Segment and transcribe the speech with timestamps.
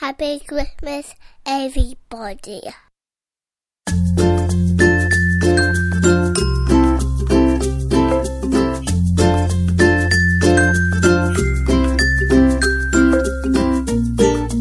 [0.00, 1.14] Happy Christmas,
[1.44, 2.62] everybody.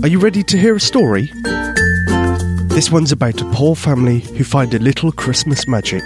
[0.03, 1.31] Are you ready to hear a story?
[2.67, 6.03] This one's about a poor family who find a little Christmas magic.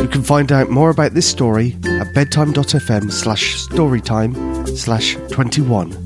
[0.00, 6.03] You can find out more about this story at bedtime.fm slash storytime slash 21.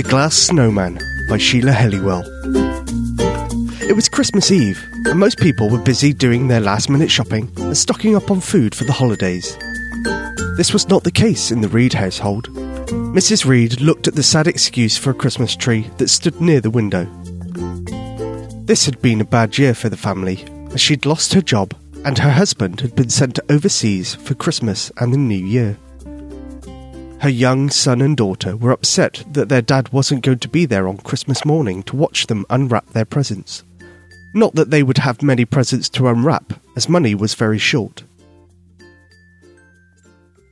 [0.00, 0.98] The Glass Snowman
[1.28, 2.24] by Sheila Helliwell.
[3.82, 7.76] It was Christmas Eve, and most people were busy doing their last minute shopping and
[7.76, 9.58] stocking up on food for the holidays.
[10.56, 12.48] This was not the case in the Reed household.
[13.12, 13.44] Mrs.
[13.44, 17.04] Reed looked at the sad excuse for a Christmas tree that stood near the window.
[18.64, 21.74] This had been a bad year for the family, as she'd lost her job
[22.06, 25.76] and her husband had been sent overseas for Christmas and the New Year.
[27.20, 30.88] Her young son and daughter were upset that their dad wasn't going to be there
[30.88, 33.62] on Christmas morning to watch them unwrap their presents.
[34.32, 38.04] Not that they would have many presents to unwrap, as money was very short.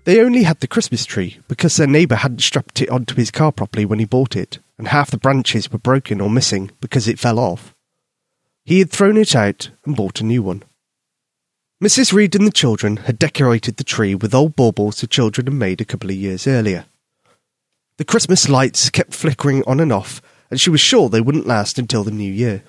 [0.05, 3.51] They only had the Christmas tree because their neighbour hadn't strapped it onto his car
[3.51, 7.19] properly when he bought it, and half the branches were broken or missing because it
[7.19, 7.75] fell off.
[8.67, 10.65] He had thrown it out and bought a new one.
[11.83, 12.13] Mrs.
[12.13, 15.81] Reed and the children had decorated the tree with old baubles the children had made
[15.81, 16.87] a couple of years earlier.
[17.99, 21.79] The Christmas lights kept flickering on and off, and she was sure they wouldn't last
[21.79, 22.65] until the new year.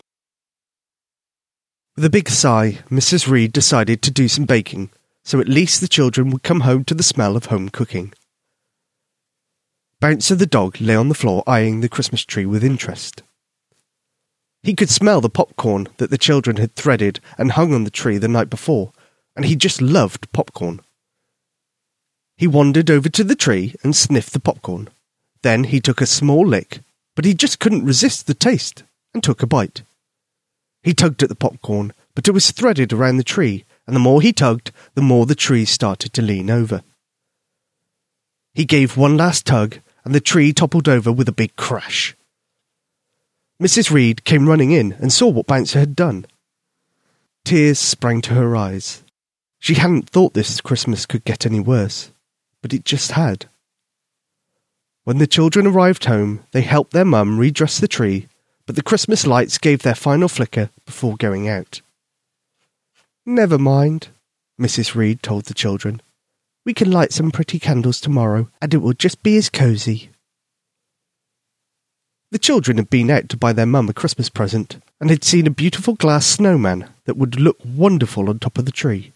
[1.95, 3.27] With a big sigh, Mrs.
[3.27, 4.91] Reed decided to do some baking
[5.29, 8.11] so at least the children would come home to the smell of home cooking.
[9.99, 13.21] Bouncer the dog lay on the floor eyeing the Christmas tree with interest.
[14.63, 18.17] He could smell the popcorn that the children had threaded and hung on the tree
[18.17, 18.91] the night before,
[19.39, 20.81] and he just loved popcorn.
[22.35, 24.89] He wandered over to the tree and sniffed the popcorn.
[25.43, 26.81] Then he took a small lick,
[27.15, 29.83] but he just couldn't resist the taste and took a bite.
[30.83, 34.21] He tugged at the popcorn, but it was threaded around the tree and the more
[34.21, 36.83] he tugged, the more the tree started to lean over.
[38.53, 42.13] He gave one last tug, and the tree toppled over with a big crash.
[43.63, 43.89] Mrs.
[43.89, 46.25] Reed came running in and saw what Bouncer had done.
[47.45, 49.01] Tears sprang to her eyes.
[49.59, 52.11] She hadn't thought this Christmas could get any worse,
[52.61, 53.47] but it just had.
[55.03, 58.27] When the children arrived home, they helped their mum redress the tree,
[58.65, 61.81] but the Christmas lights gave their final flicker before going out.
[63.25, 64.09] Never mind,
[64.59, 64.95] Mrs.
[64.95, 66.01] Reed told the children.
[66.65, 70.09] We can light some pretty candles tomorrow, and it will just be as cosy.
[72.31, 75.47] The children had been out to buy their mum a Christmas present, and had seen
[75.47, 79.13] a beautiful glass snowman that would look wonderful on top of the tree.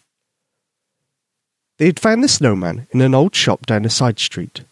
[1.78, 4.64] They had found the snowman in an old shop down a side street.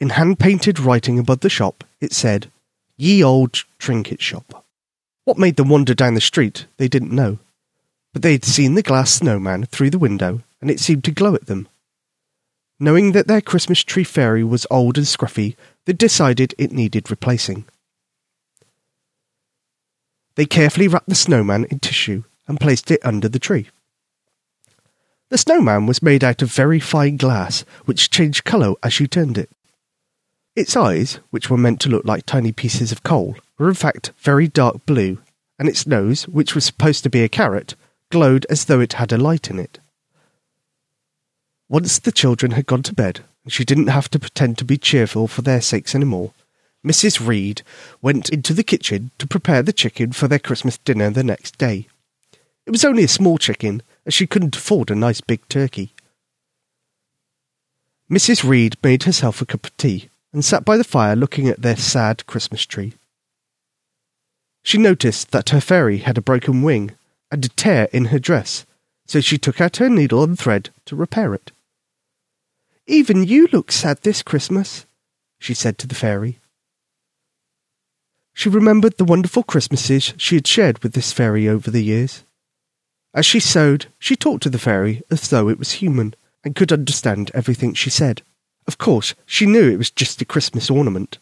[0.00, 2.50] In hand painted writing above the shop, it said,
[2.96, 4.64] Ye Old Trinket Shop.
[5.24, 7.38] What made them wander down the street, they didn't know
[8.16, 11.34] but they had seen the glass snowman through the window, and it seemed to glow
[11.34, 11.68] at them.
[12.80, 15.54] Knowing that their Christmas tree fairy was old and scruffy,
[15.84, 17.66] they decided it needed replacing.
[20.36, 23.68] They carefully wrapped the snowman in tissue and placed it under the tree.
[25.28, 29.36] The snowman was made out of very fine glass, which changed colour as you turned
[29.36, 29.50] it.
[30.54, 34.12] Its eyes, which were meant to look like tiny pieces of coal, were in fact
[34.18, 35.18] very dark blue,
[35.58, 37.74] and its nose, which was supposed to be a carrot,
[38.10, 39.80] glowed as though it had a light in it.
[41.68, 44.78] Once the children had gone to bed, and she didn't have to pretend to be
[44.78, 46.32] cheerful for their sakes any more,
[46.86, 47.26] Mrs.
[47.26, 47.62] Reed
[48.00, 51.88] went into the kitchen to prepare the chicken for their Christmas dinner the next day.
[52.66, 55.94] It was only a small chicken, as she couldn't afford a nice big turkey.
[58.10, 58.48] Mrs.
[58.48, 61.76] Reed made herself a cup of tea and sat by the fire looking at their
[61.76, 62.94] sad Christmas tree.
[64.62, 66.92] She noticed that her fairy had a broken wing
[67.30, 68.66] and a tear in her dress,
[69.06, 71.52] so she took out her needle and thread to repair it.
[72.86, 74.86] Even you look sad this Christmas,
[75.38, 76.38] she said to the fairy.
[78.32, 82.22] She remembered the wonderful Christmases she had shared with this fairy over the years.
[83.16, 86.14] As she sewed, she talked to the fairy as though it was human
[86.44, 88.20] and could understand everything she said.
[88.66, 91.16] Of course, she knew it was just a Christmas ornament,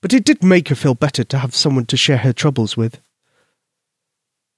[0.00, 3.00] but it did make her feel better to have someone to share her troubles with.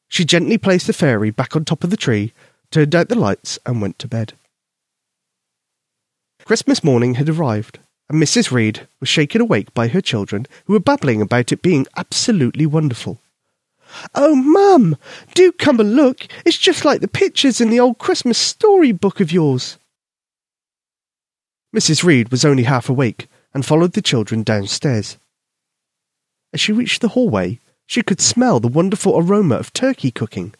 [0.09, 2.33] She gently placed the fairy back on top of the tree,
[2.71, 4.33] turned out the lights, and went to bed.
[6.47, 8.51] Christmas morning had arrived, and Mrs.
[8.51, 13.21] Reed was shaken awake by her children, who were babbling about it being absolutely wonderful.
[14.15, 14.97] Oh, Mum,
[15.35, 16.27] do come and look.
[16.45, 19.79] It's just like the pictures in the old Christmas story book of yours.
[21.75, 22.03] Mrs.
[22.03, 25.19] Reed was only half awake, and followed the children downstairs.
[26.53, 30.55] As she reached the hallway, she could smell the wonderful aroma of turkey cooking.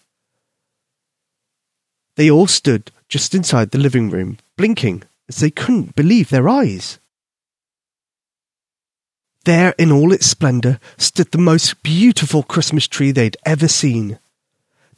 [2.17, 6.99] They all stood just inside the living room, blinking as they couldn't believe their eyes.
[9.49, 14.19] There, in all its splendour, stood the most beautiful Christmas tree they'd ever seen.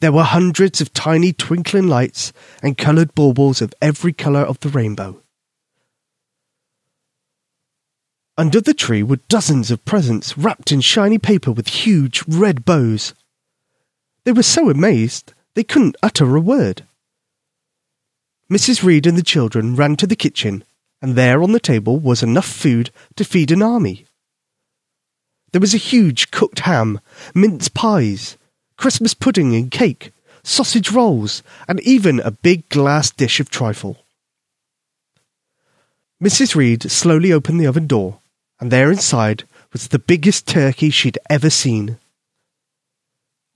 [0.01, 4.67] There were hundreds of tiny twinkling lights and coloured baubles of every colour of the
[4.67, 5.21] rainbow.
[8.37, 13.13] Under the tree were dozens of presents wrapped in shiny paper with huge red bows.
[14.25, 16.83] They were so amazed they couldn't utter a word.
[18.51, 18.83] Mrs.
[18.83, 20.65] Reed and the children ran to the kitchen,
[21.01, 24.07] and there on the table was enough food to feed an army.
[25.51, 26.99] There was a huge cooked ham,
[27.35, 28.37] mince pies,
[28.77, 30.11] Christmas pudding and cake,
[30.43, 34.05] sausage rolls, and even a big glass dish of trifle.
[36.23, 36.55] Mrs.
[36.55, 38.19] Reed slowly opened the oven door,
[38.59, 39.43] and there inside
[39.73, 41.97] was the biggest turkey she'd ever seen.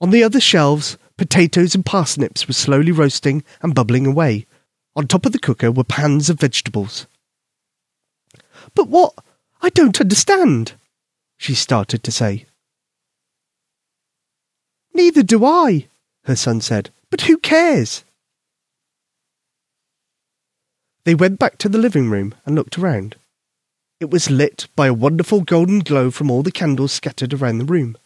[0.00, 4.46] On the other shelves, potatoes and parsnips were slowly roasting and bubbling away.
[4.94, 7.06] On top of the cooker were pans of vegetables.
[8.74, 9.14] But what?
[9.62, 10.74] I don't understand
[11.36, 12.46] she started to say.
[14.94, 15.88] Neither do I,
[16.24, 18.04] her son said, but who cares?
[21.04, 23.16] They went back to the living room and looked around.
[24.00, 27.64] It was lit by a wonderful golden glow from all the candles scattered around the
[27.64, 27.96] room.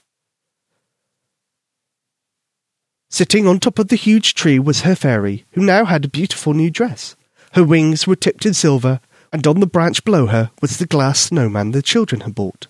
[3.08, 6.54] Sitting on top of the huge tree was her fairy, who now had a beautiful
[6.54, 7.16] new dress.
[7.52, 9.00] Her wings were tipped in silver,
[9.32, 12.68] and on the branch below her was the glass snowman the children had bought.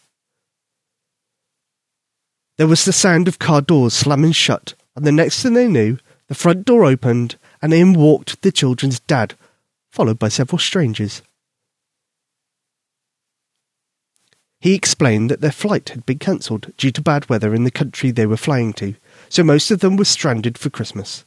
[2.61, 5.97] There was the sound of car doors slamming shut, and the next thing they knew,
[6.29, 9.33] the front door opened, and in walked the children's dad,
[9.91, 11.23] followed by several strangers.
[14.61, 18.11] He explained that their flight had been cancelled due to bad weather in the country
[18.11, 18.95] they were flying to,
[19.31, 21.25] so most of them were stranded for Christmas.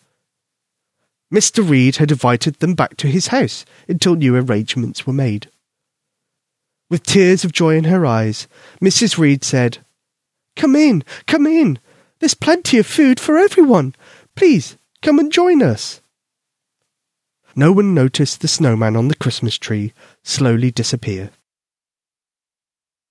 [1.33, 1.67] Mr.
[1.67, 5.49] Reed had invited them back to his house until new arrangements were made.
[6.91, 8.47] With tears of joy in her eyes,
[8.79, 9.17] Mrs.
[9.17, 9.79] Reed said,
[10.55, 11.79] Come in, come in.
[12.19, 13.95] There's plenty of food for everyone.
[14.35, 16.01] Please, come and join us.
[17.55, 21.31] No one noticed the snowman on the Christmas tree slowly disappear.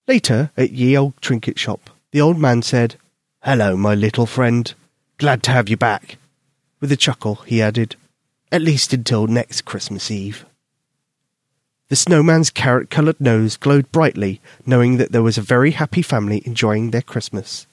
[0.09, 2.97] Later, at Ye Old Trinket Shop, the old man said,
[3.43, 4.73] Hello, my little friend.
[5.19, 6.17] Glad to have you back.
[6.81, 7.95] With a chuckle, he added,
[8.51, 10.45] At least until next Christmas Eve.
[11.93, 16.41] The snowman's carrot coloured nose glowed brightly, knowing that there was a very happy family
[16.47, 17.67] enjoying their Christmas.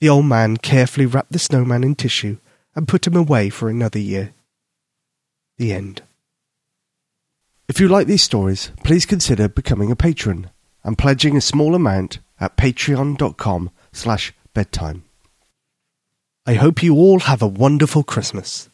[0.00, 2.36] The old man carefully wrapped the snowman in tissue
[2.76, 4.34] and put him away for another year.
[5.58, 6.02] The end.
[7.66, 10.48] If you like these stories, please consider becoming a patron
[10.84, 15.02] and pledging a small amount at patreon.com slash bedtime.
[16.46, 18.70] I hope you all have a wonderful Christmas.